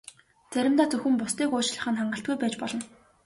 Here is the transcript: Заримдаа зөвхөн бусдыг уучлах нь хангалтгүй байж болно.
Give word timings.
Заримдаа 0.53 0.87
зөвхөн 0.91 1.15
бусдыг 1.19 1.49
уучлах 1.51 1.85
нь 1.91 1.97
хангалтгүй 1.99 2.35
байж 2.39 2.53
болно. 2.61 2.81